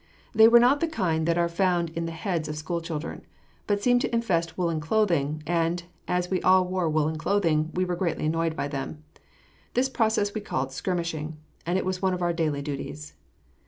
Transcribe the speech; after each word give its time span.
They 0.33 0.47
were 0.47 0.59
not 0.59 0.79
the 0.79 0.87
kind 0.87 1.27
that 1.27 1.37
are 1.37 1.47
found 1.47 1.91
in 1.91 2.07
the 2.07 2.11
heads 2.11 2.47
of 2.47 2.57
school 2.57 2.81
children, 2.81 3.23
but 3.67 3.83
seemed 3.83 4.01
to 4.01 4.11
infest 4.11 4.57
woolen 4.57 4.79
clothing, 4.79 5.43
and, 5.45 5.83
as 6.07 6.27
we 6.31 6.41
all 6.41 6.65
wore 6.65 6.89
woolen 6.89 7.19
clothing, 7.19 7.69
we 7.75 7.85
were 7.85 7.95
greatly 7.95 8.25
annoyed 8.25 8.55
by 8.55 8.67
them. 8.67 9.03
This 9.75 9.89
process 9.89 10.33
we 10.33 10.41
called 10.41 10.71
"skirmishing," 10.71 11.37
and 11.67 11.77
it 11.77 11.85
was 11.85 12.01
one 12.01 12.15
of 12.15 12.23
our 12.23 12.33
daily 12.33 12.63
duties. 12.63 13.13